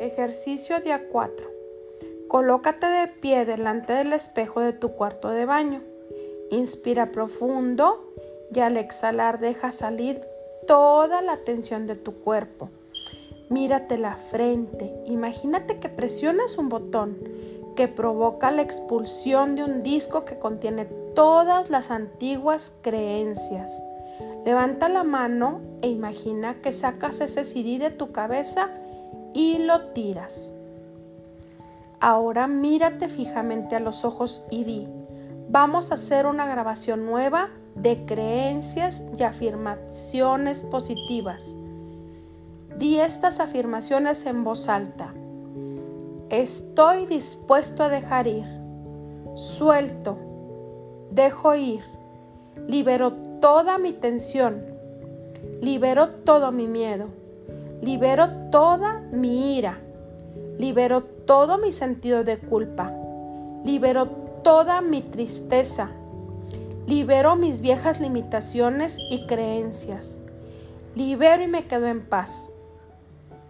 [0.00, 1.50] Ejercicio día 4.
[2.28, 5.82] Colócate de pie delante del espejo de tu cuarto de baño.
[6.50, 8.12] Inspira profundo
[8.54, 10.20] y al exhalar deja salir
[10.66, 12.68] toda la tensión de tu cuerpo.
[13.48, 14.92] Mírate la frente.
[15.06, 17.16] Imagínate que presionas un botón
[17.74, 20.84] que provoca la expulsión de un disco que contiene
[21.14, 23.82] todas las antiguas creencias.
[24.44, 28.70] Levanta la mano e imagina que sacas ese CD de tu cabeza
[29.36, 30.54] y lo tiras.
[32.00, 34.88] Ahora mírate fijamente a los ojos y di,
[35.50, 41.58] vamos a hacer una grabación nueva de creencias y afirmaciones positivas.
[42.78, 45.12] Di estas afirmaciones en voz alta.
[46.30, 48.46] Estoy dispuesto a dejar ir.
[49.34, 50.16] Suelto.
[51.10, 51.82] Dejo ir.
[52.66, 54.64] Libero toda mi tensión.
[55.60, 57.25] Libero todo mi miedo.
[57.82, 59.78] Libero toda mi ira.
[60.58, 62.92] Libero todo mi sentido de culpa.
[63.64, 64.06] Libero
[64.42, 65.90] toda mi tristeza.
[66.86, 70.22] Libero mis viejas limitaciones y creencias.
[70.94, 72.52] Libero y me quedo en paz.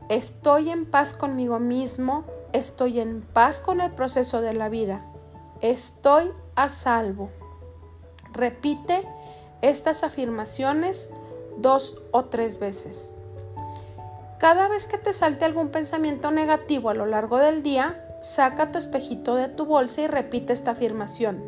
[0.08, 2.24] Estoy en paz conmigo mismo.
[2.52, 5.04] Estoy en paz con el proceso de la vida.
[5.60, 7.30] Estoy a salvo.
[8.32, 9.06] Repite
[9.62, 11.10] estas afirmaciones
[11.58, 13.14] dos o tres veces.
[14.38, 18.78] Cada vez que te salte algún pensamiento negativo a lo largo del día, saca tu
[18.78, 21.42] espejito de tu bolsa y repite esta afirmación.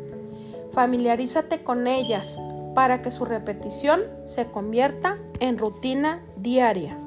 [0.71, 2.41] Familiarízate con ellas
[2.73, 6.97] para que su repetición se convierta en rutina diaria.